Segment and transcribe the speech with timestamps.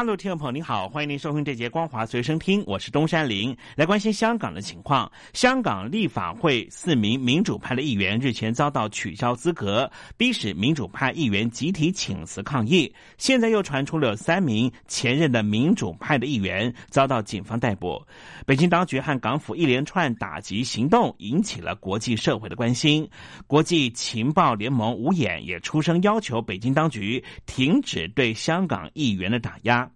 [0.00, 5.12] 大陆听众朋友您好，欢迎您收听这节光华随身听，我是东山林，来关心香港的情况。
[5.34, 12.90] 香港立法会四名民主派的议员日前遭到取消资格，逼使民主派议员集体请辞抗议。
[13.18, 18.02] 现在又传出了三名前任的民主派的议员遭到警方逮捕。
[18.46, 23.06] 北京当局和港府一连串打击行动引起了国际社会的关心。
[23.46, 29.89] 国际情报联盟五眼也出声要求北京当局停止对香港议员的打压。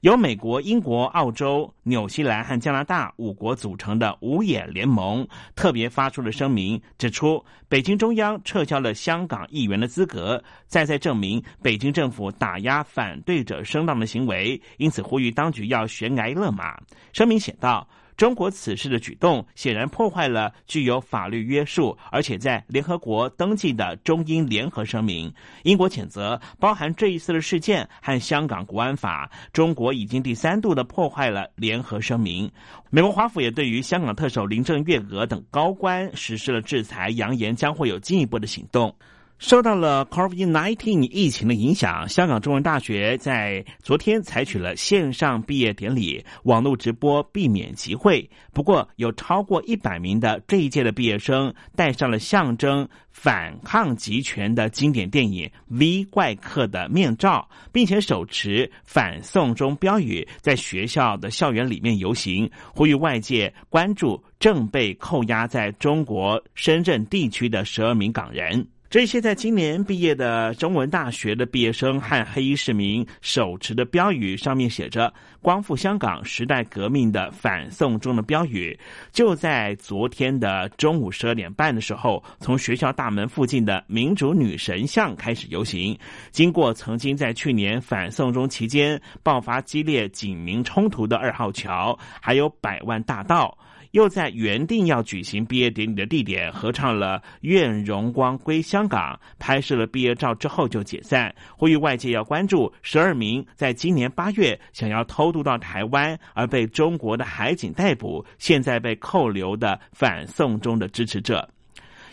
[0.00, 16.78] 由美国、英国、澳洲、纽西兰和加拿大五国组成的五眼联盟特别发出了声明，指出北京中央撤销了香港议员的资格，再再证明北京政府打压反对者声浪的行为，因此呼吁当局要悬崖勒马。
[17.12, 17.86] 声明写道。
[18.20, 25.32] 中国此事的举动显然破坏了具有法律约束，而且在联合国登记的中英联合声明。
[25.62, 32.52] 英国谴责包含这一次的事件和香港国安法，中国已经第三度的破坏了联合声明。
[32.90, 38.94] 美国华府也对于香港特首林郑月娥等高官实施了制裁，扬言将会有进一步的行动。
[39.40, 48.28] 受到了 COVID-19 疫情的影响，香港中文大学在昨天采取了线上毕业典礼，网络直播，避免集会。
[48.52, 68.66] 不过，有超过一百名的这一届的毕业生戴上了象征反抗集权的经典电影《V 怪客》的面罩，并且手持反送中标语，在学校的校园里面游行，呼吁外界关注正被扣押在中国深圳地区的十二名港人。
[68.90, 78.76] 这些在今年毕业的中文大学的毕业生和黑衣市民手持的标语，上面写着“光复香港时代革命”的反送中的标语，
[79.12, 85.96] 就在昨天的中午十二点半的时候，从学校大门附近的民主女神像开始游行，
[86.32, 93.56] 经过曾经在去年反送中期间爆发激烈警民冲突的二号桥，还有百万大道。
[93.92, 111.48] 又在原定要举行毕业典礼的地点合唱了《愿荣光归香港》，拍摄了毕业照之后就解散，呼吁外界要关注十二名在今年八月想要偷渡到台湾而被中国的海警逮捕，现在被扣留的反送中的支持者。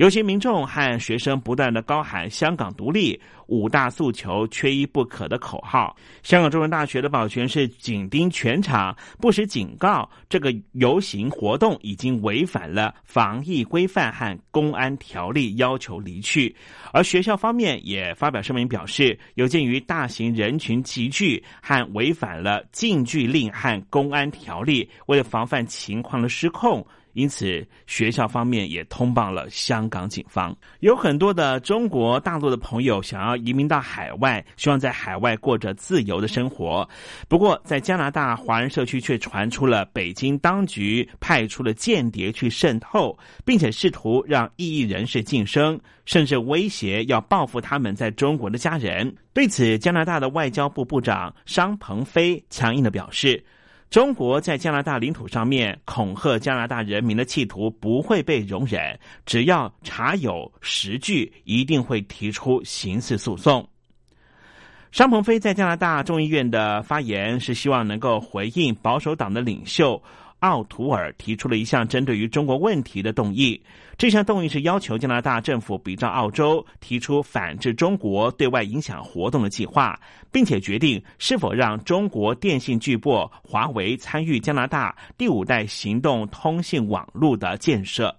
[0.00, 5.94] 有些民众和学生不断的高喊“香港独立”五大诉求缺一不可的口号。
[6.22, 16.56] 香港中文大学的保全是紧盯全场，不时警告这个游行活动已经违反了防疫规范和公安条例，要求离去。
[16.94, 26.82] 而学校方面也发表声明表示，有鉴于大型人群集聚和违反了禁聚令和公安条例，为了防范情况的失控。
[27.12, 30.56] 因此，学校方面也通报了香港警方。
[30.80, 36.88] 有很多的中国大陆的朋友想要移民到海外，希望在海外过着自由的生活。
[37.28, 49.12] 不过，在加拿大华人社区却传出了北京当局派出了间谍去渗透，并且试图让异议人士晋升，甚至威胁要报复他们在中国的家人。
[49.32, 53.42] 对此，加拿大的外交部部长商鹏飞强硬的表示。
[53.90, 58.96] 中国在加拿大领土上面恐吓加拿大人民的企图不会被容忍，
[59.26, 63.68] 只要查有实据，一定会提出刑事诉讼。
[64.92, 70.00] 商鹏飞在加拿大众议院的发言是希望能够回应保守党的领袖。
[70.40, 73.60] 奥图尔提出了一项针对于中国问题的动议，
[73.96, 79.98] 这项动议是要求加拿大政府比照澳洲提出反制中国对外影响活动的计划，
[80.32, 88.14] 并且决定是否让中国电信巨擘华为参与加拿大第五代行动通信网络的建设。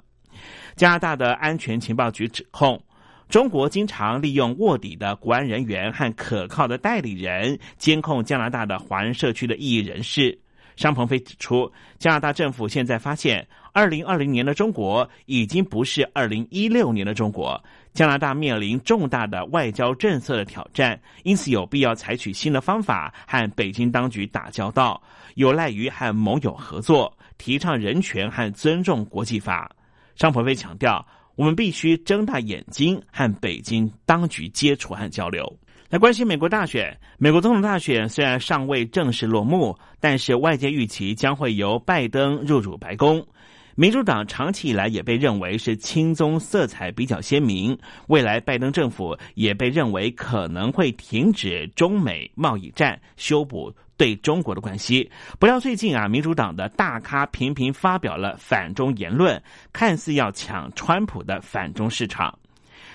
[0.75, 2.81] 加拿大的安全情报局指控，
[3.27, 10.40] 中国经常利用卧底的国安人员和可靠的代理人监控加拿大的华人社区的异议人士。
[10.81, 17.63] 张鹏飞指出，加拿大政府现在发现，二零二零年的中国已经不是二零一六年的中国。
[17.93, 24.99] 加拿大面临重大的外交政策的挑战，因此有必要采取新的方法和北京当局打交道，
[25.35, 29.69] 有赖于和盟友合作，提倡人权和尊重国际法。
[30.15, 31.05] 张鹏飞强调，
[31.35, 35.45] 我们必须睁大眼睛和北京当局接触和交流。
[35.91, 43.21] 来关心美国大选，美国总统大选虽然尚未正式落幕，但是外界预期将会由拜登入主白宫。
[43.75, 47.77] 民主党长期以来也被认为是亲中色彩比较鲜明，
[48.07, 55.11] 未来拜登政府也被认为可能会停止中美贸易战，修补对中国的关系。
[55.39, 62.33] 不料最近啊，民主党的大咖频频发表了反中言论，看似要抢川普的反中市场。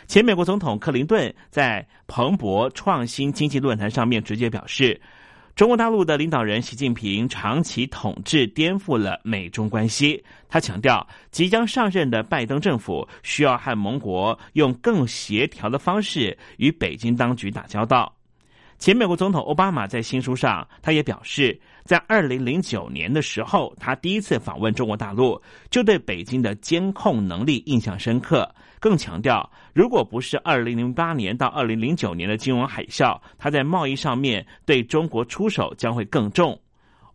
[0.06, 5.00] 前美国总统克林顿在彭博创新经济论坛上面直接表示，
[5.56, 10.22] 中国大陆的领导人习近平长期统治颠覆了美中关系。
[10.48, 18.12] 他强调，即将上任的拜登政府需要和盟国用更协调的方式与北京当局打交道。
[18.78, 28.48] 前美国总统奥巴马在新书上，他也表示，在二零零九年的时候，他第一次访问中国大陆，就对北京的监控能力印象深刻。
[28.86, 36.56] 更强调，如果不是二零零八年到二零零九年的金融海啸，他在贸易上面对中国出手将会更重。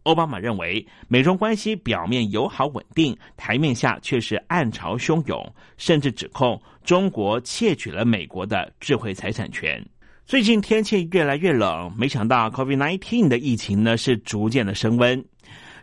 [0.03, 5.41] 奥巴马认为，美中关系表面友好稳定，台面下却是暗潮汹涌，
[5.77, 9.81] 甚至指控中国窃取了美国的智慧财产权。
[10.25, 15.23] 最近天气越来越冷，没想到 COVID-19 的疫情呢是逐渐的升温，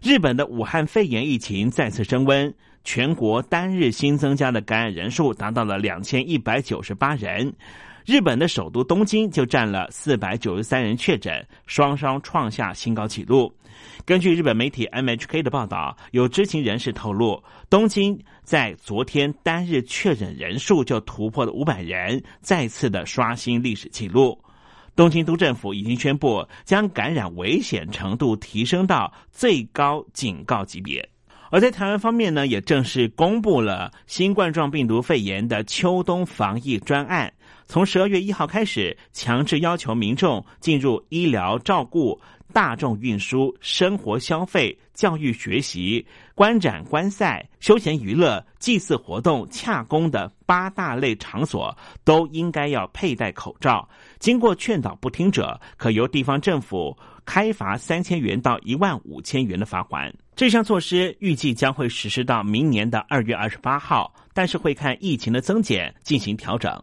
[0.02, 2.54] 日本的武汉肺炎疫情再次升温。
[2.88, 7.52] 全国单日新增加的感染人数达到了两千一百九十八人，
[8.06, 13.54] 日本的首都东京就占了四百九十三人确诊，双双创下新高纪录。
[14.06, 24.42] 根据日本媒体 MHK 的报道，有知情人士透露，东京在昨天单日确诊人数就突破了五百人，再次的刷新历史纪录。
[24.96, 31.06] 东京都政府已经宣布将感染危险程度提升到最高警告级别。
[31.50, 37.32] 而在台湾方面呢，也正式公布了新冠状病毒肺炎的秋冬防疫专案。
[37.66, 42.18] 从十二月一号开始，强制要求民众进入医疗照顾、
[42.52, 53.86] 大众运输、生活消费、教育学习、观展观赛、休闲娱乐、祭祀活动、洽公的八大类场所，都应该要佩戴口罩。
[54.18, 60.12] 经过劝导不听者，可由地方政府开罚三千元到一万五千元的罚款。
[60.34, 66.80] 这项措施预计将会实施到明年的二月二十八号，但是会看疫情的增减进行调整。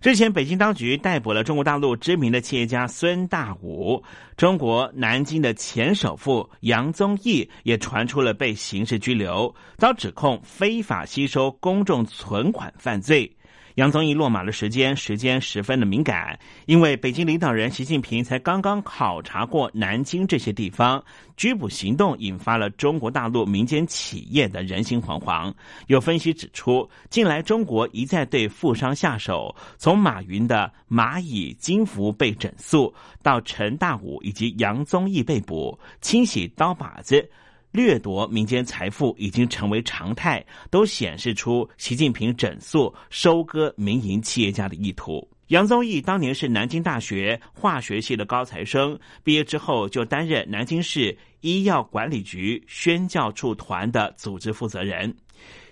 [0.00, 4.02] 之前，北京当局逮捕了中国大陆知名的企业家孙大武，
[4.36, 13.35] 中国南京的前首富杨宗义也传出了被刑事拘留，遭指控非法吸收公众存款犯罪。
[13.76, 21.04] 杨宗义落马的时间时间十分的敏感，因为北京领导人习近平才刚刚考察过南京这些地方，
[21.36, 25.52] 拘捕行动引发了中国大陆民间企业的人心惶惶。
[25.88, 37.30] 有分析指出，近来中国一再对富商下手，从马云的蚂蚁金服被整肃，到陈大武以及杨宗义被捕，清洗刀把子。
[37.76, 45.28] 掠夺民间财富已经成为常态，都显示出习近平整肃、收割民营企业家的意图。
[45.48, 55.14] 杨宗义当年是南京大学化学系的高材生，毕业之后就担任南京市医药管理局宣教处团的组织负责人。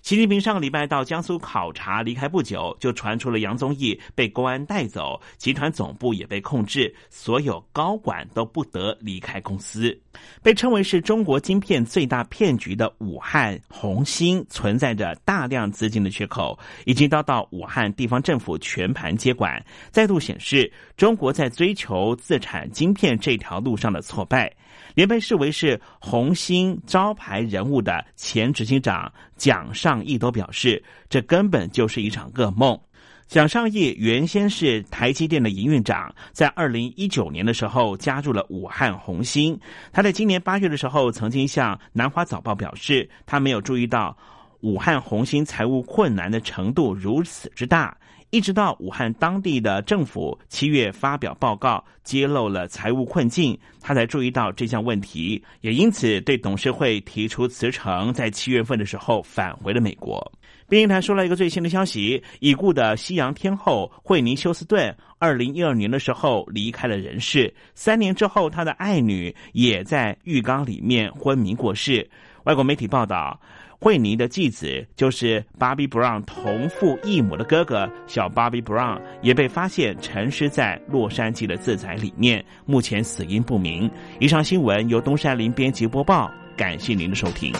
[0.05, 9.99] 习近平上个礼拜到江苏考察，离开不久就传出了杨宗义被公安带走，集团总部也被控制，所有高管都不得离开公司。
[10.43, 24.55] 被称为是中国晶片最大骗局的武汉红星，存在着大量资金的缺口，已经遭到武汉地方政府全盘接管，再度显示中国在追求自产晶片这条路上的挫败。
[24.95, 32.79] 连被视为是红星招牌人物的前执行长蒋尚义都表示，这根本就是一场噩梦。
[33.27, 39.59] 蒋尚义原先是台积电的营运长，在二零一九年的时候加入了武汉红星。
[39.93, 44.17] 他在今年八月的时候曾经向南华早报表示，他没有注意到
[44.64, 47.94] 武汉红星财务困难的程度如此之大。
[48.30, 60.33] 一直到武汉当地的政府七月发表报告，揭露了财务困境，他才注意到这项问题，也因此对董事会提出辞呈，在七月份的时候返回了美国。
[60.66, 72.09] 冰英台说了一个最新的消息：已故的西洋天后惠妮休斯顿，二零一二年的时候离开了人世，三年之后，他的爱女也在浴缸里面昏迷过世。
[72.44, 73.38] 外国媒体报道。
[73.81, 83.90] 惠妮的继子就是 Bobby Brown 同父异母的哥哥小 Bobby Brown，也被发现沉尸在洛杉矶的自宅里面，目前死因不明。
[84.21, 87.52] 以上新闻由东山林编辑播报，感谢您的收听。